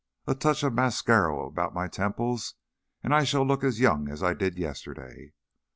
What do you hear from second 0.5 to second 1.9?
of mascaro about my